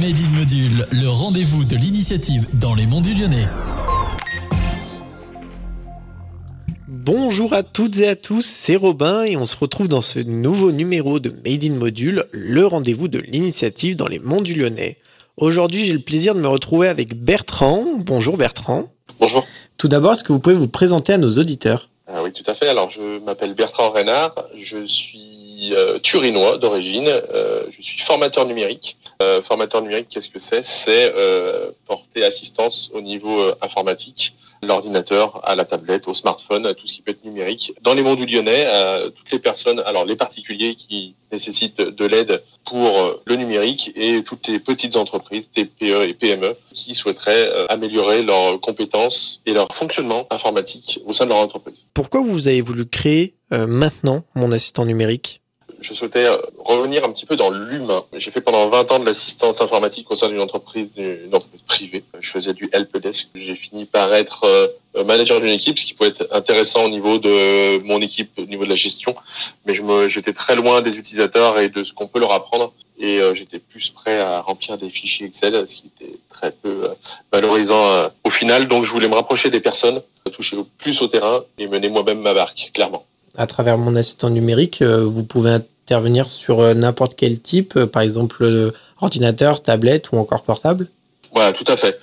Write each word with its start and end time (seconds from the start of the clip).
Made 0.00 0.16
in 0.16 0.38
Module, 0.38 0.86
le 0.92 1.08
rendez-vous 1.08 1.64
de 1.64 1.74
l'initiative 1.74 2.46
dans 2.60 2.76
les 2.76 2.86
monts 2.86 3.00
du 3.00 3.14
Lyonnais. 3.14 3.48
Bonjour 6.86 7.52
à 7.52 7.64
toutes 7.64 7.96
et 7.98 8.06
à 8.06 8.14
tous, 8.14 8.46
c'est 8.46 8.76
Robin 8.76 9.24
et 9.24 9.36
on 9.36 9.44
se 9.44 9.56
retrouve 9.56 9.88
dans 9.88 10.00
ce 10.00 10.20
nouveau 10.20 10.70
numéro 10.70 11.18
de 11.18 11.30
Made 11.44 11.64
in 11.64 11.74
Module, 11.74 12.26
le 12.30 12.64
rendez-vous 12.64 13.08
de 13.08 13.18
l'initiative 13.18 13.96
dans 13.96 14.06
les 14.06 14.20
monts 14.20 14.40
du 14.40 14.54
Lyonnais. 14.54 14.98
Aujourd'hui, 15.36 15.84
j'ai 15.84 15.94
le 15.94 15.98
plaisir 15.98 16.36
de 16.36 16.40
me 16.40 16.48
retrouver 16.48 16.86
avec 16.86 17.14
Bertrand. 17.20 17.84
Bonjour 17.96 18.36
Bertrand. 18.36 18.92
Bonjour. 19.18 19.44
Tout 19.78 19.88
d'abord, 19.88 20.12
est-ce 20.12 20.22
que 20.22 20.32
vous 20.32 20.38
pouvez 20.38 20.54
vous 20.54 20.68
présenter 20.68 21.14
à 21.14 21.18
nos 21.18 21.38
auditeurs? 21.38 21.88
Ah 22.06 22.22
Oui, 22.22 22.32
tout 22.32 22.48
à 22.48 22.54
fait. 22.54 22.68
Alors, 22.68 22.88
je 22.88 23.18
m'appelle 23.24 23.54
Bertrand 23.54 23.90
Reynard, 23.90 24.36
je 24.56 24.86
suis 24.86 25.72
euh, 25.72 25.98
turinois 25.98 26.56
d'origine, 26.58 27.08
euh, 27.08 27.64
je 27.76 27.82
suis 27.82 28.00
formateur 28.00 28.46
numérique. 28.46 28.96
Euh, 29.20 29.42
formateur 29.42 29.82
numérique, 29.82 30.08
qu'est-ce 30.08 30.28
que 30.28 30.38
c'est? 30.38 30.64
C'est 30.64 31.12
porter 31.86 32.24
assistance 32.24 32.90
au 32.94 33.00
niveau 33.00 33.52
informatique 33.62 34.36
l'ordinateur, 34.62 35.40
à 35.48 35.54
la 35.54 35.64
tablette, 35.64 36.08
au 36.08 36.14
smartphone, 36.14 36.66
à 36.66 36.74
tout 36.74 36.86
ce 36.86 36.94
qui 36.94 37.02
peut 37.02 37.12
être 37.12 37.24
numérique. 37.24 37.74
Dans 37.82 37.94
les 37.94 38.02
mondes 38.02 38.18
du 38.18 38.26
Lyonnais, 38.26 38.66
à 38.66 39.02
toutes 39.14 39.30
les 39.30 39.38
personnes, 39.38 39.80
alors 39.86 40.04
les 40.04 40.16
particuliers 40.16 40.74
qui 40.74 41.14
nécessitent 41.30 41.80
de 41.80 42.06
l'aide 42.06 42.42
pour 42.64 42.98
euh, 42.98 43.22
le 43.26 43.36
numérique 43.36 43.92
et 43.94 44.22
toutes 44.22 44.48
les 44.48 44.58
petites 44.58 44.96
entreprises, 44.96 45.50
TPE 45.50 46.08
et 46.08 46.14
PME, 46.14 46.56
qui 46.72 46.94
souhaiteraient 46.94 47.48
euh, 47.48 47.66
améliorer 47.68 48.22
leurs 48.22 48.60
compétences 48.60 49.42
et 49.46 49.52
leur 49.52 49.68
fonctionnement 49.72 50.26
informatique 50.30 51.00
au 51.04 51.12
sein 51.12 51.24
de 51.24 51.30
leur 51.30 51.38
entreprise. 51.38 51.84
Pourquoi 51.94 52.22
vous 52.22 52.48
avez 52.48 52.60
voulu 52.60 52.86
créer 52.86 53.34
euh, 53.52 53.66
maintenant 53.66 54.24
mon 54.34 54.52
assistant 54.52 54.86
numérique? 54.86 55.42
Je 55.80 55.94
souhaitais 55.94 56.26
revenir 56.58 57.04
un 57.04 57.12
petit 57.12 57.26
peu 57.26 57.36
dans 57.36 57.50
l'humain. 57.50 58.04
J'ai 58.14 58.30
fait 58.30 58.40
pendant 58.40 58.66
20 58.66 58.92
ans 58.92 58.98
de 58.98 59.04
l'assistance 59.04 59.60
informatique 59.60 60.10
au 60.10 60.16
sein 60.16 60.28
d'une 60.28 60.40
entreprise, 60.40 60.90
d'une 60.92 61.34
entreprise 61.34 61.62
privée. 61.62 62.04
Je 62.18 62.30
faisais 62.30 62.52
du 62.52 62.68
helpdesk. 62.72 63.28
J'ai 63.34 63.54
fini 63.54 63.84
par 63.84 64.12
être 64.12 64.44
euh, 64.44 65.04
manager 65.04 65.40
d'une 65.40 65.50
équipe, 65.50 65.78
ce 65.78 65.86
qui 65.86 65.94
pouvait 65.94 66.10
être 66.10 66.26
intéressant 66.32 66.84
au 66.84 66.88
niveau 66.88 67.18
de 67.18 67.78
mon 67.84 68.00
équipe, 68.00 68.30
au 68.38 68.44
niveau 68.44 68.64
de 68.64 68.70
la 68.70 68.74
gestion. 68.74 69.14
Mais 69.66 69.74
je 69.74 69.82
me, 69.82 70.08
j'étais 70.08 70.32
très 70.32 70.56
loin 70.56 70.82
des 70.82 70.98
utilisateurs 70.98 71.58
et 71.58 71.68
de 71.68 71.84
ce 71.84 71.92
qu'on 71.92 72.06
peut 72.06 72.18
leur 72.18 72.32
apprendre. 72.32 72.72
Et 72.98 73.20
euh, 73.20 73.32
j'étais 73.32 73.60
plus 73.60 73.90
prêt 73.90 74.20
à 74.20 74.40
remplir 74.40 74.76
des 74.76 74.90
fichiers 74.90 75.26
Excel, 75.26 75.66
ce 75.68 75.76
qui 75.76 75.90
était 76.00 76.18
très 76.28 76.50
peu 76.50 76.84
euh, 76.84 76.94
valorisant 77.32 78.10
au 78.24 78.30
final. 78.30 78.66
Donc 78.66 78.84
je 78.84 78.90
voulais 78.90 79.08
me 79.08 79.14
rapprocher 79.14 79.50
des 79.50 79.60
personnes, 79.60 80.02
toucher 80.32 80.56
plus 80.78 81.00
au 81.02 81.06
terrain 81.06 81.44
et 81.58 81.68
mener 81.68 81.88
moi-même 81.88 82.20
ma 82.20 82.34
barque, 82.34 82.70
clairement 82.74 83.04
à 83.38 83.46
travers 83.46 83.78
mon 83.78 83.94
assistant 83.96 84.30
numérique, 84.30 84.82
euh, 84.82 85.04
vous 85.04 85.22
pouvez 85.22 85.52
intervenir 85.52 86.30
sur 86.30 86.60
euh, 86.60 86.74
n'importe 86.74 87.14
quel 87.14 87.40
type, 87.40 87.76
euh, 87.76 87.86
par 87.86 88.02
exemple 88.02 88.72
ordinateur, 89.00 89.62
tablette 89.62 90.10
ou 90.12 90.18
encore 90.18 90.42
portable 90.42 90.88
Voilà, 91.32 91.52
tout 91.52 91.64
à 91.68 91.76
fait. 91.76 91.98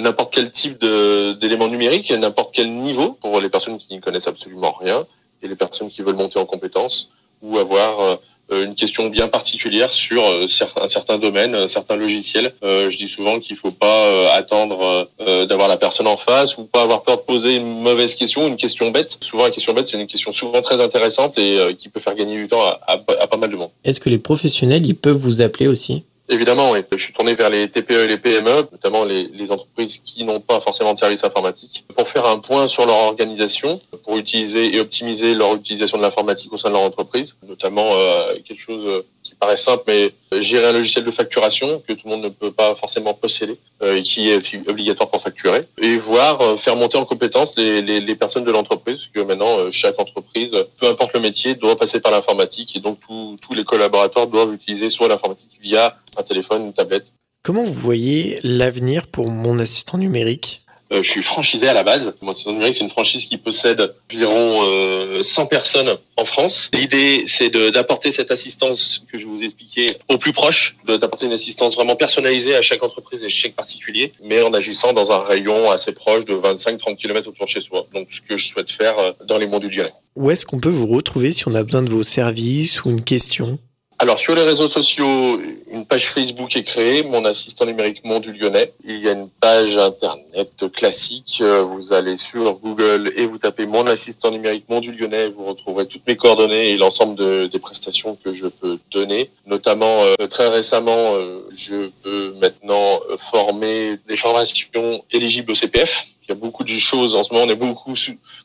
n'importe 0.00 0.32
quel 0.34 0.50
type 0.50 0.80
d'éléments 0.80 1.68
numériques, 1.68 2.10
n'importe 2.10 2.50
quel 2.52 2.72
niveau 2.72 3.18
pour 3.20 3.40
les 3.40 3.50
personnes 3.50 3.78
qui 3.78 3.92
n'y 3.92 4.00
connaissent 4.00 4.26
absolument 4.26 4.72
rien 4.72 5.06
et 5.42 5.48
les 5.48 5.54
personnes 5.54 5.90
qui 5.90 6.00
veulent 6.02 6.16
monter 6.16 6.38
en 6.38 6.46
compétences 6.46 7.10
ou 7.42 7.58
avoir 7.58 8.18
euh, 8.52 8.64
une 8.64 8.74
question 8.74 9.08
bien 9.08 9.28
particulière 9.28 9.92
sur 9.92 10.24
euh, 10.24 10.46
un 10.80 10.88
certain 10.88 11.18
domaine, 11.18 11.68
certains 11.68 11.96
logiciels. 11.96 12.52
Euh, 12.64 12.90
je 12.90 12.96
dis 12.96 13.08
souvent 13.08 13.38
qu'il 13.38 13.56
faut 13.56 13.70
pas 13.70 14.32
attendre 14.34 15.08
d'avoir 15.46 15.68
la 15.68 15.76
personne 15.76 16.06
en 16.06 16.16
face 16.16 16.58
ou 16.58 16.64
pas 16.64 16.82
avoir 16.82 17.02
peur 17.02 17.18
de 17.18 17.22
poser 17.22 17.56
une 17.56 17.80
mauvaise 17.82 18.14
question, 18.14 18.46
une 18.46 18.56
question 18.56 18.90
bête. 18.90 19.18
Souvent, 19.20 19.44
la 19.44 19.50
question 19.50 19.72
bête, 19.72 19.86
c'est 19.86 20.00
une 20.00 20.06
question 20.06 20.32
souvent 20.32 20.62
très 20.62 20.80
intéressante 20.82 21.38
et 21.38 21.58
qui 21.78 21.88
peut 21.88 22.00
faire 22.00 22.14
gagner 22.14 22.36
du 22.36 22.48
temps 22.48 22.62
à, 22.62 22.80
à 22.86 22.98
pas 22.98 23.36
mal 23.36 23.50
de 23.50 23.56
monde. 23.56 23.70
Est-ce 23.84 24.00
que 24.00 24.08
les 24.08 24.18
professionnels, 24.18 24.84
ils 24.86 24.96
peuvent 24.96 25.16
vous 25.18 25.40
appeler 25.40 25.68
aussi? 25.68 26.04
Évidemment, 26.30 26.70
oui. 26.70 26.80
Je 26.92 26.96
suis 26.96 27.12
tourné 27.12 27.34
vers 27.34 27.50
les 27.50 27.68
TPE 27.68 28.04
et 28.04 28.06
les 28.06 28.16
PME, 28.16 28.68
notamment 28.70 29.04
les, 29.04 29.28
les 29.34 29.50
entreprises 29.50 29.98
qui 29.98 30.22
n'ont 30.22 30.38
pas 30.38 30.60
forcément 30.60 30.94
de 30.94 30.98
services 30.98 31.24
informatiques, 31.24 31.84
pour 31.94 32.06
faire 32.06 32.24
un 32.24 32.38
point 32.38 32.68
sur 32.68 32.86
leur 32.86 32.96
organisation, 32.96 33.80
utiliser 34.18 34.74
et 34.74 34.80
optimiser 34.80 35.34
leur 35.34 35.54
utilisation 35.54 35.98
de 35.98 36.02
l'informatique 36.02 36.52
au 36.52 36.56
sein 36.56 36.68
de 36.68 36.74
leur 36.74 36.82
entreprise, 36.82 37.36
notamment 37.46 37.90
euh, 37.94 38.34
quelque 38.44 38.60
chose 38.60 38.84
euh, 38.86 39.02
paraît 39.40 39.56
simple, 39.56 39.82
mais 39.88 40.12
gérer 40.40 40.66
un 40.66 40.72
logiciel 40.72 41.04
de 41.04 41.10
facturation 41.10 41.82
que 41.88 41.94
tout 41.94 42.02
le 42.04 42.10
monde 42.10 42.22
ne 42.22 42.28
peut 42.28 42.52
pas 42.52 42.74
forcément 42.74 43.14
posséder 43.14 43.56
euh, 43.82 43.96
et 43.96 44.02
qui 44.02 44.28
est 44.28 44.68
obligatoire 44.68 45.10
pour 45.10 45.20
facturer, 45.20 45.62
et 45.80 45.96
voir 45.96 46.40
euh, 46.42 46.56
faire 46.56 46.76
monter 46.76 46.98
en 46.98 47.06
compétence 47.06 47.56
les, 47.56 47.80
les, 47.80 48.14
personnes 48.14 48.44
de 48.44 48.52
l'entreprise, 48.52 48.98
parce 48.98 49.08
que 49.08 49.20
maintenant 49.20 49.58
euh, 49.58 49.70
chaque 49.70 49.98
entreprise, 49.98 50.54
peu 50.78 50.88
importe 50.88 51.14
le 51.14 51.20
métier, 51.20 51.54
doit 51.54 51.76
passer 51.76 52.00
par 52.00 52.12
l'informatique, 52.12 52.76
et 52.76 52.80
donc 52.80 52.98
tous 53.00 53.54
les 53.54 53.64
collaborateurs 53.64 54.26
doivent 54.26 54.52
utiliser 54.52 54.90
soit 54.90 55.08
l'informatique 55.08 55.50
via 55.60 55.96
un 56.18 56.22
téléphone, 56.22 56.66
une 56.66 56.72
tablette. 56.72 57.06
Comment 57.42 57.64
vous 57.64 57.72
voyez 57.72 58.38
l'avenir 58.44 59.06
pour 59.06 59.30
mon 59.30 59.58
assistant 59.58 59.96
numérique? 59.96 60.62
euh, 60.68 60.69
je 60.90 61.08
suis 61.08 61.22
franchisé 61.22 61.68
à 61.68 61.72
la 61.72 61.82
base. 61.82 62.12
Assistant 62.28 62.52
numérique, 62.52 62.74
c'est 62.76 62.84
une 62.84 62.90
franchise 62.90 63.26
qui 63.26 63.36
possède 63.36 63.94
environ 64.12 64.62
euh, 64.64 65.22
100 65.22 65.46
personnes 65.46 65.96
en 66.16 66.24
France. 66.24 66.70
L'idée, 66.74 67.24
c'est 67.26 67.50
d'apporter 67.50 68.10
cette 68.10 68.30
assistance 68.30 69.02
que 69.10 69.18
je 69.18 69.26
vous 69.26 69.42
ai 69.42 69.44
expliqué 69.44 69.90
au 70.08 70.18
plus 70.18 70.32
proche, 70.32 70.76
d'apporter 70.86 71.26
une 71.26 71.32
assistance 71.32 71.74
vraiment 71.74 71.96
personnalisée 71.96 72.54
à 72.56 72.62
chaque 72.62 72.82
entreprise 72.82 73.22
et 73.22 73.28
chaque 73.28 73.54
particulier, 73.54 74.12
mais 74.22 74.42
en 74.42 74.52
agissant 74.52 74.92
dans 74.92 75.12
un 75.12 75.20
rayon 75.20 75.70
assez 75.70 75.92
proche 75.92 76.24
de 76.24 76.34
25-30 76.34 76.96
km 76.96 77.28
autour 77.28 77.46
de 77.46 77.50
chez 77.50 77.60
soi. 77.60 77.86
Donc, 77.94 78.08
ce 78.10 78.20
que 78.20 78.36
je 78.36 78.46
souhaite 78.46 78.70
faire 78.70 78.98
euh, 78.98 79.12
dans 79.24 79.38
les 79.38 79.46
monts 79.46 79.58
du 79.58 79.68
Lyonnais. 79.68 79.92
Où 80.16 80.30
est-ce 80.30 80.44
qu'on 80.44 80.60
peut 80.60 80.68
vous 80.68 80.86
retrouver 80.86 81.32
si 81.32 81.46
on 81.46 81.54
a 81.54 81.62
besoin 81.62 81.82
de 81.82 81.90
vos 81.90 82.02
services 82.02 82.84
ou 82.84 82.90
une 82.90 83.04
question? 83.04 83.58
Alors 84.02 84.18
sur 84.18 84.34
les 84.34 84.44
réseaux 84.44 84.66
sociaux, 84.66 85.38
une 85.70 85.84
page 85.84 86.08
Facebook 86.08 86.56
est 86.56 86.62
créée, 86.62 87.02
mon 87.02 87.22
assistant 87.26 87.66
numérique 87.66 88.02
Mont 88.02 88.18
du 88.18 88.32
Lyonnais. 88.32 88.72
Il 88.82 88.96
y 88.96 89.10
a 89.10 89.12
une 89.12 89.28
page 89.28 89.76
internet 89.76 90.64
classique. 90.72 91.42
Vous 91.42 91.92
allez 91.92 92.16
sur 92.16 92.54
Google 92.54 93.12
et 93.14 93.26
vous 93.26 93.36
tapez 93.36 93.66
mon 93.66 93.86
assistant 93.86 94.30
numérique 94.30 94.64
Mont 94.70 94.80
du 94.80 94.92
Lyonnais. 94.92 95.28
Vous 95.28 95.44
retrouverez 95.44 95.86
toutes 95.86 96.06
mes 96.06 96.16
coordonnées 96.16 96.70
et 96.70 96.78
l'ensemble 96.78 97.50
des 97.50 97.58
prestations 97.58 98.16
que 98.24 98.32
je 98.32 98.46
peux 98.46 98.78
donner. 98.90 99.28
Notamment 99.44 100.02
euh, 100.04 100.26
très 100.28 100.48
récemment, 100.48 101.16
euh, 101.16 101.46
je 101.54 101.90
peux 102.02 102.34
maintenant 102.40 103.00
former 103.18 103.98
des 104.08 104.16
formations 104.16 105.04
éligibles 105.12 105.52
au 105.52 105.54
CPF. 105.54 106.06
Il 106.22 106.30
y 106.30 106.32
a 106.32 106.36
beaucoup 106.36 106.64
de 106.64 106.70
choses 106.70 107.14
en 107.14 107.22
ce 107.22 107.34
moment. 107.34 107.44
On 107.44 107.50
est 107.50 107.54
beaucoup 107.54 107.92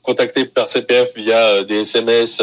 contacté 0.03 0.43
par 0.43 0.69
CPF 0.69 1.15
via 1.15 1.37
euh, 1.37 1.63
des 1.63 1.81
SMS 1.81 2.41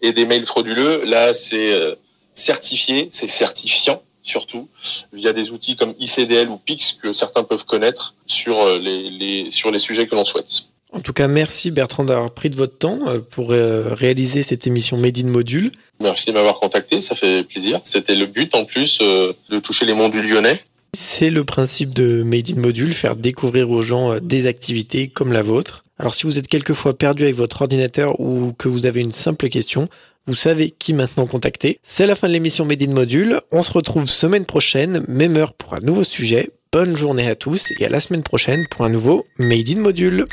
et 0.00 0.12
des 0.12 0.24
mails 0.24 0.46
frauduleux. 0.46 1.04
Là, 1.04 1.34
c'est 1.34 1.94
certifié, 2.34 3.08
c'est 3.10 3.28
certifiant 3.28 4.02
surtout 4.24 4.68
via 5.12 5.32
des 5.32 5.50
outils 5.50 5.76
comme 5.76 5.94
ICDL 6.00 6.48
ou 6.48 6.56
Pix 6.56 6.96
que 7.00 7.12
certains 7.12 7.44
peuvent 7.44 7.64
connaître 7.64 8.14
sur 8.26 8.58
euh, 8.58 8.78
les, 8.78 9.10
les 9.10 9.50
sur 9.50 9.70
les 9.70 9.78
sujets 9.78 10.06
que 10.06 10.14
l'on 10.14 10.24
souhaite. 10.24 10.64
En 10.92 11.00
tout 11.00 11.12
cas, 11.12 11.28
merci 11.28 11.70
Bertrand 11.70 12.04
d'avoir 12.04 12.30
pris 12.32 12.50
de 12.50 12.56
votre 12.56 12.78
temps 12.78 13.00
euh, 13.06 13.18
pour 13.18 13.52
euh, 13.52 13.94
réaliser 13.94 14.42
cette 14.42 14.66
émission 14.66 14.96
Made 14.96 15.18
in 15.18 15.26
Module. 15.26 15.72
Merci 16.00 16.26
de 16.26 16.32
m'avoir 16.32 16.58
contacté, 16.58 17.00
ça 17.00 17.14
fait 17.14 17.44
plaisir. 17.44 17.80
C'était 17.84 18.14
le 18.14 18.26
but 18.26 18.54
en 18.54 18.64
plus 18.64 19.00
de 19.00 19.58
toucher 19.58 19.86
les 19.86 19.94
mondes 19.94 20.12
du 20.12 20.22
Lyonnais. 20.22 20.60
C'est 20.96 21.30
le 21.30 21.44
principe 21.44 21.92
de 21.92 22.22
Made 22.22 22.50
in 22.50 22.60
Module, 22.60 22.92
faire 22.92 23.16
découvrir 23.16 23.70
aux 23.70 23.82
gens 23.82 24.18
des 24.20 24.46
activités 24.46 25.08
comme 25.08 25.32
la 25.32 25.42
vôtre. 25.42 25.83
Alors 25.98 26.14
si 26.14 26.26
vous 26.26 26.38
êtes 26.38 26.48
quelquefois 26.48 26.96
perdu 26.96 27.22
avec 27.22 27.36
votre 27.36 27.62
ordinateur 27.62 28.18
ou 28.20 28.52
que 28.52 28.68
vous 28.68 28.86
avez 28.86 29.00
une 29.00 29.12
simple 29.12 29.48
question, 29.48 29.88
vous 30.26 30.34
savez 30.34 30.70
qui 30.70 30.94
maintenant 30.94 31.26
contacter. 31.26 31.78
C'est 31.82 32.06
la 32.06 32.16
fin 32.16 32.28
de 32.28 32.32
l'émission 32.32 32.64
Made 32.64 32.82
in 32.82 32.92
Module. 32.92 33.40
On 33.52 33.62
se 33.62 33.72
retrouve 33.72 34.08
semaine 34.08 34.46
prochaine, 34.46 35.04
même 35.06 35.36
heure 35.36 35.52
pour 35.52 35.74
un 35.74 35.80
nouveau 35.80 36.04
sujet. 36.04 36.50
Bonne 36.72 36.96
journée 36.96 37.28
à 37.28 37.36
tous 37.36 37.66
et 37.78 37.86
à 37.86 37.88
la 37.88 38.00
semaine 38.00 38.22
prochaine 38.22 38.64
pour 38.70 38.84
un 38.84 38.88
nouveau 38.88 39.26
Made 39.38 39.68
in 39.68 39.80
Module. 39.80 40.26